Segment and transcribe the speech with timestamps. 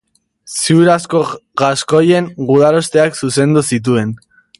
[0.51, 1.19] Ziur asko
[1.63, 4.17] gaskoien gudarosteak zuzendu zituen.